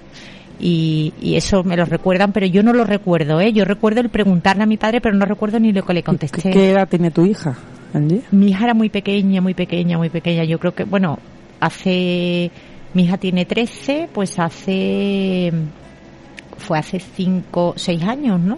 [0.59, 3.53] Y, y, eso me lo recuerdan, pero yo no lo recuerdo, ¿eh?
[3.53, 6.49] Yo recuerdo el preguntarle a mi padre, pero no recuerdo ni lo que le contesté.
[6.49, 7.55] ¿Qué edad tiene tu hija,
[7.93, 8.23] Angie?
[8.31, 10.43] Mi hija era muy pequeña, muy pequeña, muy pequeña.
[10.43, 11.17] Yo creo que, bueno,
[11.61, 12.51] hace,
[12.93, 15.51] mi hija tiene 13, pues hace,
[16.57, 18.57] fue hace 5, 6 años, ¿no?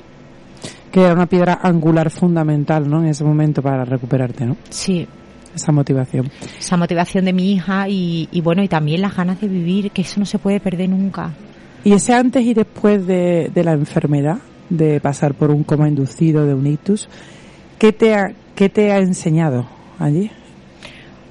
[0.92, 3.04] Que era una piedra angular fundamental, ¿no?
[3.04, 4.58] En ese momento para recuperarte, ¿no?
[4.70, 5.08] Sí.
[5.54, 6.32] Esa motivación.
[6.58, 10.02] Esa motivación de mi hija y, y bueno, y también las ganas de vivir, que
[10.02, 11.32] eso no se puede perder nunca.
[11.84, 14.38] ¿Y ese antes y después de, de la enfermedad,
[14.70, 17.10] de pasar por un coma inducido, de un ictus,
[17.80, 19.66] qué te ha, qué te ha enseñado
[20.00, 20.32] allí?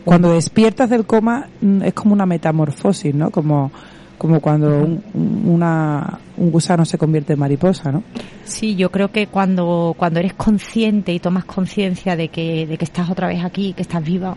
[0.05, 3.31] Cuando despiertas del coma mm, es como una metamorfosis, ¿no?
[3.31, 3.71] Como,
[4.19, 5.03] como cuando un,
[5.47, 8.03] una, un gusano se convierte en mariposa, ¿no?
[8.45, 12.85] Sí, yo creo que cuando, cuando eres consciente y tomas conciencia de que, de que
[12.85, 14.37] estás otra vez aquí, que estás viva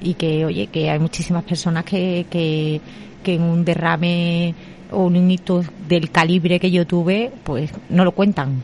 [0.00, 2.80] y que, oye, que hay muchísimas personas que, que,
[3.22, 4.54] que en un derrame
[4.92, 8.62] o un hito del calibre que yo tuve, pues no lo cuentan.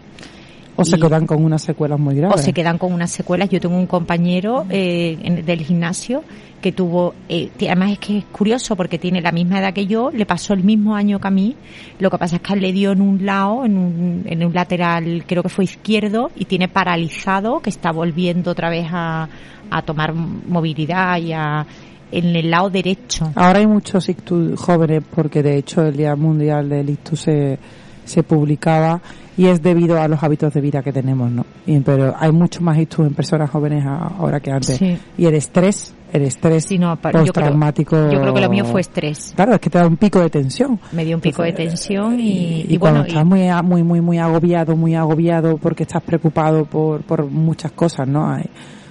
[0.80, 2.38] O se quedan con unas secuelas muy graves.
[2.38, 3.48] O se quedan con unas secuelas.
[3.48, 6.22] Yo tengo un compañero eh, en, del gimnasio
[6.60, 10.10] que tuvo, eh, además es que es curioso porque tiene la misma edad que yo,
[10.12, 11.56] le pasó el mismo año que a mí,
[11.98, 15.24] lo que pasa es que le dio en un lado, en un, en un lateral,
[15.26, 19.28] creo que fue izquierdo, y tiene paralizado, que está volviendo otra vez a,
[19.70, 21.64] a tomar movilidad y a,
[22.12, 23.30] en el lado derecho.
[23.34, 27.58] Ahora hay muchos ictus jóvenes porque de hecho el Día Mundial del Ictus se,
[28.04, 29.00] se publicaba
[29.36, 31.44] y es debido a los hábitos de vida que tenemos, ¿no?
[31.66, 34.76] Y, pero hay mucho más ictus en personas jóvenes ahora que antes.
[34.78, 34.98] Sí.
[35.16, 37.94] Y el estrés, el estrés Sí, no, postraumático.
[37.94, 39.32] Yo creo, yo creo que lo mío fue estrés.
[39.36, 40.80] Claro, es que te da un pico de tensión.
[40.90, 44.00] Me dio un pico de tensión y, Y, y cuando bueno, estás muy, muy, muy,
[44.00, 48.28] muy agobiado, muy agobiado porque estás preocupado por, por muchas cosas, ¿no?
[48.32, 48.48] Hay-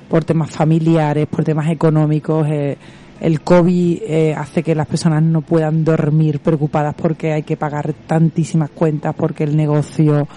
[0.07, 2.77] por temas familiares, por temas económicos, eh,
[3.19, 7.93] el COVID eh, hace que las personas no puedan dormir preocupadas porque hay que pagar
[8.05, 10.27] tantísimas cuentas, porque el negocio,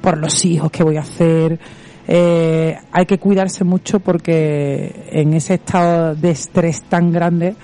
[0.00, 1.58] por los hijos que voy a hacer.
[2.06, 7.54] Eh, hay que cuidarse mucho porque en ese estado de estrés tan grande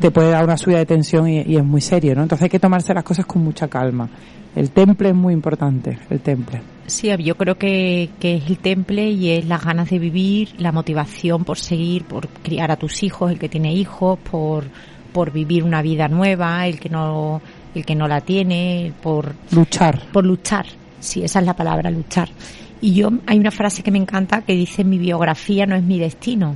[0.00, 2.22] te puede dar una subida de tensión y, y es muy serio, ¿no?
[2.22, 4.08] Entonces hay que tomarse las cosas con mucha calma.
[4.54, 6.60] El temple es muy importante, el temple.
[6.86, 10.70] Sí, yo creo que, que es el temple y es las ganas de vivir, la
[10.70, 14.64] motivación por seguir, por criar a tus hijos, el que tiene hijos, por,
[15.12, 17.40] por vivir una vida nueva, el que no,
[17.74, 20.02] el que no la tiene, por Luchar.
[20.12, 20.66] por luchar.
[21.00, 22.28] Sí, esa es la palabra, luchar.
[22.80, 25.98] Y yo, hay una frase que me encanta que dice mi biografía no es mi
[25.98, 26.54] destino.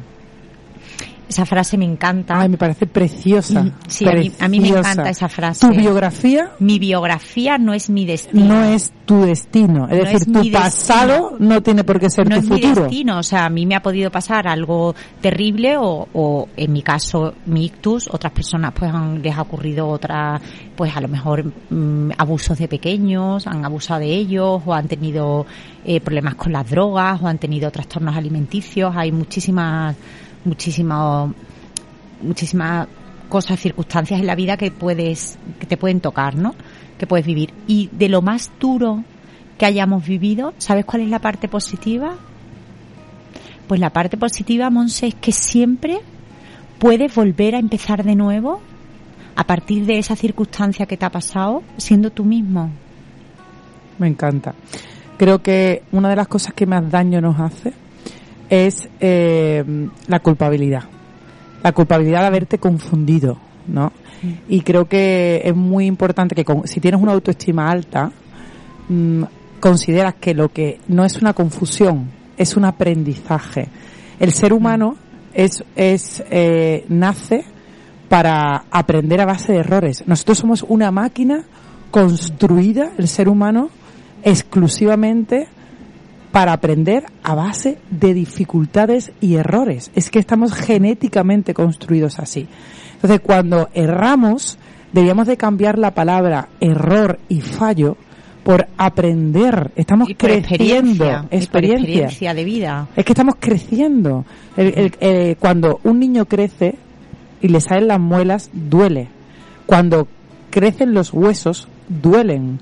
[1.29, 2.41] Esa frase me encanta.
[2.41, 3.67] Ay, me parece preciosa.
[3.87, 5.67] Sí, a mí, a mí me encanta esa frase.
[5.67, 6.53] ¿Tu biografía?
[6.59, 8.47] Mi biografía no es mi destino.
[8.47, 9.89] No es tu destino.
[9.89, 12.63] Es No decir, es tu pasado no tiene por qué ser no tu es mi
[12.63, 12.83] futuro.
[12.85, 16.83] destino, o sea, a mí me ha podido pasar algo terrible o, o en mi
[16.83, 20.41] caso mi ictus, otras personas pues han, les ha ocurrido otra,
[20.77, 25.45] pues a lo mejor mm, abusos de pequeños, han abusado de ellos o han tenido
[25.85, 29.97] eh, problemas con las drogas o han tenido trastornos alimenticios, hay muchísimas,
[30.49, 31.31] muchísimas,
[32.23, 32.89] muchísimas
[33.29, 36.55] cosas, circunstancias en la vida que puedes, que te pueden tocar, ¿no?
[36.99, 37.53] Que puedes vivir.
[37.67, 39.05] Y de lo más duro
[39.59, 42.15] que hayamos vivido, ¿sabes cuál es la parte positiva?
[43.67, 45.99] Pues la parte positiva, Monse, es que siempre
[46.79, 48.61] puedes volver a empezar de nuevo
[49.37, 52.71] a partir de esa circunstancia que te ha pasado, siendo tú mismo.
[53.99, 54.55] Me encanta.
[55.17, 57.73] Creo que una de las cosas que más daño nos hace
[58.51, 59.65] es eh,
[60.07, 60.85] la culpabilidad.
[61.63, 63.93] La culpabilidad de haberte confundido, ¿no?
[64.49, 68.11] Y creo que es muy importante que con- si tienes una autoestima alta,
[68.89, 69.23] mm,
[69.61, 73.69] consideras que lo que no es una confusión, es un aprendizaje.
[74.21, 74.97] El ser humano
[75.35, 77.45] es, es eh, nace
[78.09, 80.03] para aprender a base de errores.
[80.07, 81.45] Nosotros somos una máquina
[81.91, 83.71] construida, el ser humano,
[84.25, 85.49] exclusivamente
[86.33, 89.91] para aprender a base de dificultades y errores.
[89.95, 92.47] Es que estamos genéticamente construidos así.
[92.95, 94.59] Entonces, cuando erramos,
[94.93, 97.97] deberíamos de cambiar la palabra error y fallo
[98.45, 99.71] por aprender.
[99.77, 101.05] Estamos Y por creciendo.
[101.05, 102.89] experiencia, y por experiencia de vida.
[102.97, 104.25] Es que estamos creciendo.
[104.57, 106.75] El- el- cuando un niño crece
[107.41, 109.09] y le salen las muelas, duele.
[109.67, 110.09] Cuando
[110.51, 112.61] crecen los huesos, duelen.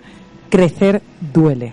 [0.50, 1.02] Crecer
[1.32, 1.72] duele.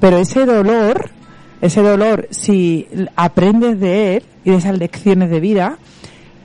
[0.00, 1.10] Pero ese dolor,
[1.60, 5.78] ese dolor, si aprendes de él y de esas lecciones de vida,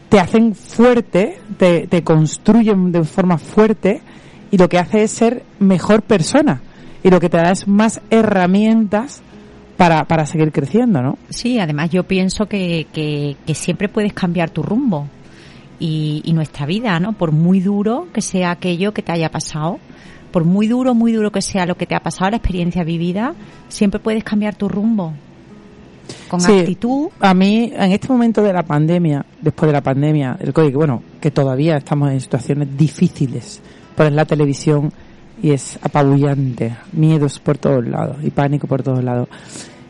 [0.09, 4.01] te hacen fuerte, te, te construyen de forma fuerte
[4.51, 6.61] y lo que hace es ser mejor persona.
[7.03, 9.21] Y lo que te da es más herramientas
[9.77, 11.17] para, para seguir creciendo, ¿no?
[11.29, 15.07] Sí, además yo pienso que, que, que siempre puedes cambiar tu rumbo
[15.79, 17.13] y, y nuestra vida, ¿no?
[17.13, 19.79] Por muy duro que sea aquello que te haya pasado,
[20.33, 23.35] por muy duro, muy duro que sea lo que te ha pasado, la experiencia vivida,
[23.69, 25.13] siempre puedes cambiar tu rumbo.
[26.27, 27.09] Con Sí, actitud.
[27.19, 31.03] A mí, en este momento de la pandemia, después de la pandemia, el COVID, bueno,
[31.21, 33.61] que todavía estamos en situaciones difíciles,
[33.95, 34.91] pones la televisión
[35.41, 39.29] y es apabullante, miedos por todos lados y pánico por todos lados.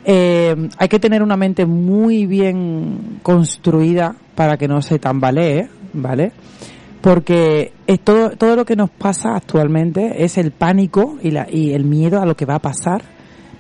[0.04, 6.34] Eh, hay que tener una mente muy bien construida para que no se tambalee, ¿vale?
[7.04, 11.74] Porque eh, todo, todo lo que nos pasa actualmente es el pánico y, la, y
[11.74, 13.02] el miedo a lo que va a pasar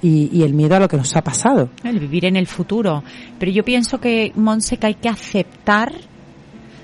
[0.01, 1.67] y, y el miedo a lo que nos ha pasado.
[1.83, 3.03] el vivir en el futuro.
[3.37, 5.91] Pero yo pienso que, Monse, que hay que aceptar,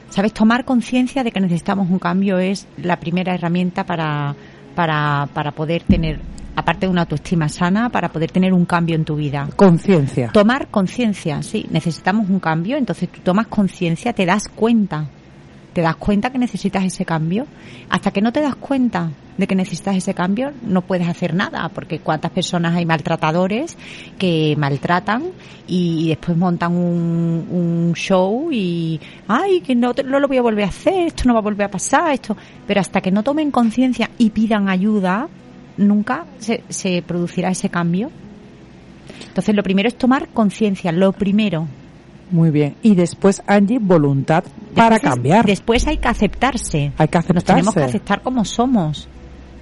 [0.09, 0.33] ¿sabes?
[0.33, 4.35] Tomar conciencia de que necesitamos un cambio es la primera herramienta para,
[4.75, 6.19] para, para poder tener,
[6.57, 9.47] aparte de una autoestima sana, para poder tener un cambio en tu vida.
[9.55, 10.29] Conciencia.
[10.33, 15.07] Tomar conciencia, sí, necesitamos un cambio, entonces tú tomas conciencia, te das cuenta,
[15.79, 17.47] te das cuenta que necesitas ese cambio.
[17.89, 21.69] Hasta que no te das cuenta de que necesitas ese cambio, no puedes hacer nada,
[21.69, 23.77] porque cuántas personas hay maltratadores
[24.17, 25.23] que maltratan
[25.67, 30.65] y después montan un, un show y, ay, que no, no lo voy a volver
[30.65, 32.35] a hacer, esto no va a volver a pasar, esto.
[32.67, 35.29] Pero hasta que no tomen conciencia y pidan ayuda,
[35.77, 38.11] nunca se, se producirá ese cambio.
[39.29, 41.67] Entonces, lo primero es tomar conciencia, lo primero.
[42.31, 42.75] Muy bien.
[42.83, 44.43] Y después, Angie, voluntad
[44.75, 45.45] para Después es- cambiar.
[45.45, 46.91] Después hay que aceptarse.
[46.97, 47.83] Hay que Nos tenemos que aceptarse.
[47.97, 49.07] aceptar como somos,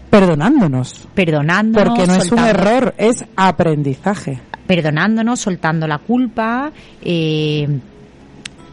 [0.09, 1.07] Perdonándonos.
[1.13, 1.89] perdonándonos.
[1.89, 4.39] Porque no es un error, es aprendizaje.
[4.65, 6.71] Perdonándonos, soltando la culpa.
[7.01, 7.67] eh,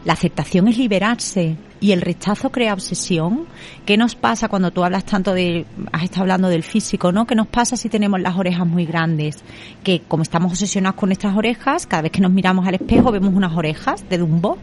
[0.03, 3.45] la aceptación es liberarse y el rechazo crea obsesión.
[3.85, 7.25] ¿Qué nos pasa cuando tú hablas tanto de, has estado hablando del físico, ¿no?
[7.27, 9.43] ¿Qué nos pasa si tenemos las orejas muy grandes?
[9.83, 13.33] Que como estamos obsesionados con nuestras orejas, cada vez que nos miramos al espejo vemos
[13.33, 14.57] unas orejas de Dumbo.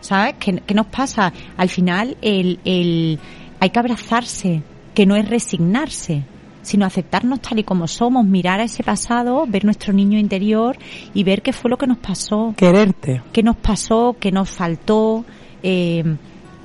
[0.00, 0.34] ¿Sabes?
[0.38, 1.32] ¿Qué, qué nos pasa?
[1.56, 3.18] Al final, el, el,
[3.58, 4.62] hay que abrazarse,
[4.94, 6.24] que no es resignarse,
[6.64, 10.76] sino aceptarnos tal y como somos, mirar a ese pasado, ver nuestro niño interior
[11.14, 13.22] y ver qué fue lo que nos pasó, Quererte.
[13.32, 15.24] qué nos pasó, qué nos faltó,
[15.64, 16.04] eh,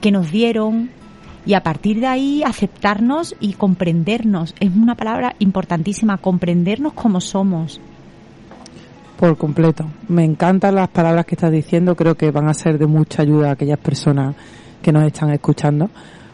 [0.01, 0.91] qué nos dieron.
[1.45, 4.53] Y a partir de ahí aceptarnos y comprendernos.
[4.59, 7.81] Es una palabra importantísima, comprendernos como somos.
[9.17, 9.85] Por completo.
[10.09, 11.95] Me encantan las palabras que estás diciendo.
[11.95, 14.35] Creo que van a ser de mucha ayuda a aquellas personas
[14.81, 15.89] que nos están escuchando.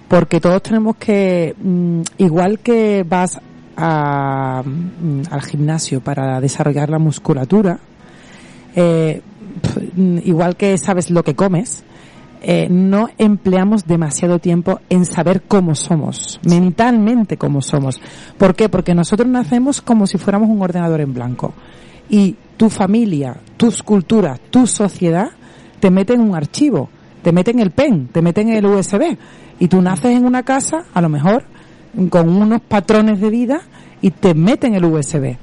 [0.07, 3.39] Porque todos tenemos que, mm, igual que vas
[3.77, 7.79] a, mm, al gimnasio para desarrollar la musculatura,
[8.75, 9.21] eh,
[9.95, 11.83] mm, igual que sabes lo que comes,
[12.47, 17.99] eh, no empleamos demasiado tiempo en saber cómo somos, mentalmente cómo somos.
[18.37, 18.69] ¿Por qué?
[18.69, 21.55] Porque nosotros nacemos como si fuéramos un ordenador en blanco.
[22.07, 25.31] Y tu familia, tus culturas, tu sociedad
[25.79, 26.87] te meten un archivo,
[27.23, 29.17] te meten el pen, te meten el USB.
[29.59, 31.45] Y tú naces en una casa, a lo mejor,
[32.11, 33.61] con unos patrones de vida
[34.01, 35.35] y te meten el USB.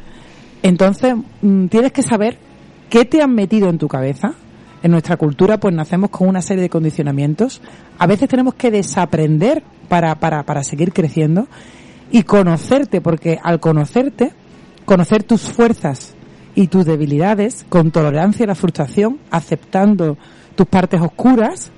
[0.62, 2.38] Entonces, mm, tienes que saber
[2.88, 4.34] qué te han metido en tu cabeza,
[4.83, 7.61] en nuestra cultura pues nacemos con una serie de condicionamientos.
[7.99, 11.47] A veces tenemos que desaprender para, para, para seguir creciendo
[12.11, 14.33] y conocerte, porque al conocerte,
[14.85, 16.14] conocer tus fuerzas
[16.55, 20.18] y tus debilidades, con tolerancia a la frustración, aceptando
[20.55, 21.72] tus partes oscuras,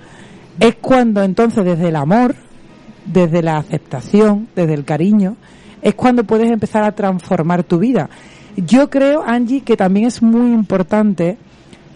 [0.59, 2.35] es cuando entonces desde el amor,
[3.05, 5.37] desde la aceptación, desde el cariño,
[5.83, 8.09] es cuando puedes empezar a transformar tu vida.
[8.57, 11.37] Yo creo, Angie, que también es muy importante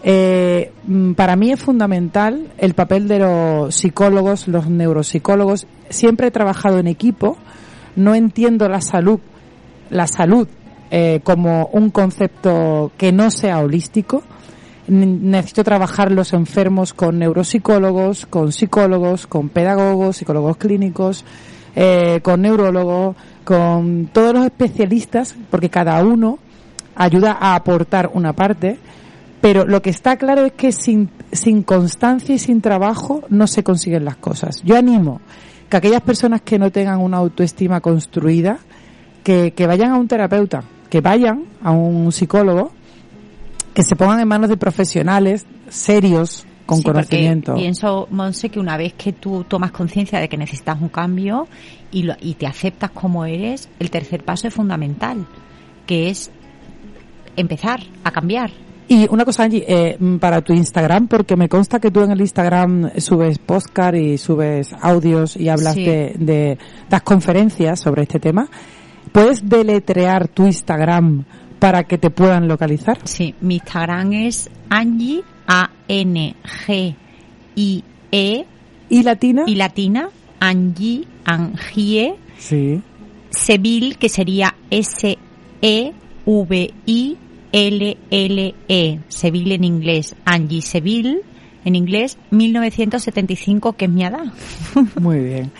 [0.03, 5.67] eh, mm, para mí es fundamental el papel de los psicólogos, los neuropsicólogos.
[5.89, 7.37] Siempre he trabajado en equipo.
[7.95, 9.19] No entiendo la salud,
[9.89, 10.47] la salud
[10.91, 14.23] eh, como un concepto que no sea holístico.
[14.87, 21.25] Necesito trabajar los enfermos con neuropsicólogos, con psicólogos, con pedagogos, psicólogos clínicos,
[21.75, 26.39] eh, con neurólogos, con todos los especialistas, porque cada uno
[26.95, 28.79] ayuda a aportar una parte
[29.41, 33.63] pero lo que está claro es que sin, sin constancia y sin trabajo no se
[33.63, 34.61] consiguen las cosas.
[34.63, 35.21] Yo animo
[35.69, 38.59] que aquellas personas que no tengan una autoestima construida,
[39.23, 42.71] que, que vayan a un terapeuta, que vayan a un psicólogo,
[43.73, 47.55] que se pongan en manos de profesionales serios, con conocimiento.
[47.55, 51.47] Pienso, Monse, que una vez que tú tomas conciencia de que necesitas un cambio
[51.91, 55.25] y, lo, y te aceptas como eres, el tercer paso es fundamental,
[55.87, 56.29] que es
[57.35, 58.51] empezar a cambiar,
[58.89, 62.09] y una cosa, Angie, eh, mm, para tu Instagram, porque me consta que tú en
[62.09, 66.57] el Instagram subes podcast y subes audios y hablas de, de
[66.89, 68.49] das conferencias sobre este tema.
[69.11, 71.23] ¿Puedes deletrear tu Instagram
[71.59, 72.97] para que te puedan localizar?
[73.03, 76.35] Sí, mi Instagram es Angie, A-N-G-I-E.
[78.89, 79.43] ¿Y latina?
[79.45, 80.09] Y latina,
[80.39, 82.15] Angie, Angie.
[82.39, 82.81] Sí.
[83.29, 85.19] Seville, que sería S-E-V-I
[87.51, 91.21] L-L-E, Seville en inglés, Angie Seville
[91.65, 94.25] en inglés, 1975, que es mi edad.
[95.01, 95.51] Muy bien.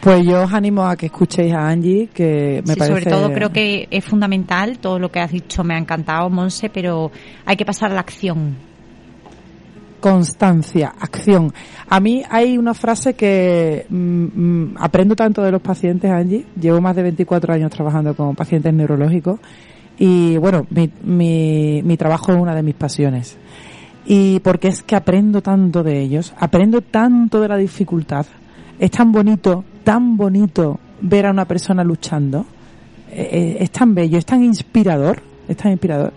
[0.00, 2.86] Pues yo os animo a que escuchéis a Angie, que me parece...
[2.86, 6.68] Sobre todo creo que es fundamental, todo lo que has dicho me ha encantado, Monse,
[6.68, 7.10] pero
[7.46, 8.54] hay que pasar a la acción.
[10.00, 11.54] Constancia, acción.
[11.88, 16.44] A mí hay una frase que mm, mm, aprendo tanto de los pacientes, Angie.
[16.60, 19.40] Llevo más de 24 años trabajando con pacientes neurológicos
[19.98, 23.36] y bueno, mi, mi, mi trabajo es una de mis pasiones.
[24.06, 28.26] Y porque es que aprendo tanto de ellos, aprendo tanto de la dificultad.
[28.78, 32.44] Es tan bonito, tan bonito ver a una persona luchando.
[33.10, 36.12] Eh, eh, es tan bello, es tan inspirador, es tan inspirador.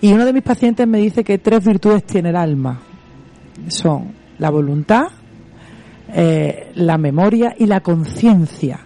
[0.00, 2.80] Y uno de mis pacientes me dice que tres virtudes tiene el alma.
[3.68, 5.04] Son la voluntad,
[6.12, 8.80] eh, la memoria y la conciencia.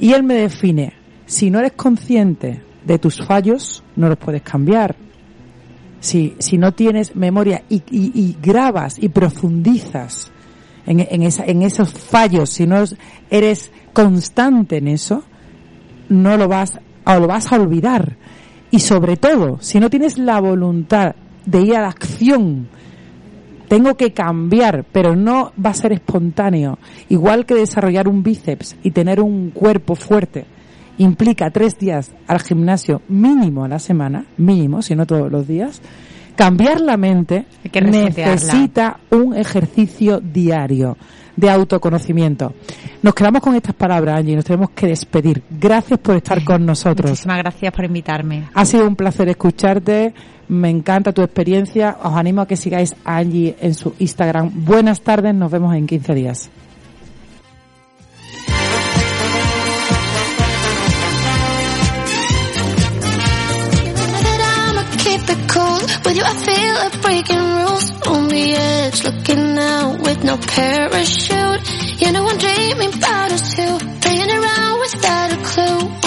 [0.00, 0.94] Y él me define,
[1.26, 4.96] si no eres consciente de tus fallos no los puedes cambiar.
[6.00, 10.32] Si, si no tienes memoria y, y, grabas y profundizas
[10.86, 12.82] en, en, esa, en esos fallos, si no
[13.28, 15.22] eres constante en eso,
[16.08, 18.16] no lo vas, o lo vas a olvidar.
[18.70, 21.14] Y sobre todo, si no tienes la voluntad
[21.44, 22.68] de ir a la acción,
[23.68, 26.78] tengo que cambiar, pero no va a ser espontáneo.
[27.10, 30.46] Igual que desarrollar un bíceps y tener un cuerpo fuerte
[31.00, 35.80] implica tres días al gimnasio mínimo a la semana, mínimo, si no todos los días,
[36.36, 40.96] cambiar la mente necesita un ejercicio diario
[41.36, 42.52] de autoconocimiento.
[43.02, 45.42] Nos quedamos con estas palabras, Angie, y nos tenemos que despedir.
[45.50, 47.10] Gracias por estar con nosotros.
[47.12, 48.48] Muchísimas gracias por invitarme.
[48.52, 50.12] Ha sido un placer escucharte.
[50.48, 51.96] Me encanta tu experiencia.
[52.02, 54.50] Os animo a que sigáis a Angie en su Instagram.
[54.66, 56.50] Buenas tardes, nos vemos en 15 días.
[65.50, 65.82] cold.
[66.04, 67.86] With you, I feel like breaking rules.
[68.06, 71.62] On the edge, looking out with no parachute.
[72.00, 73.74] You know I'm dreaming about us too.
[74.00, 75.99] Playing around without a clue.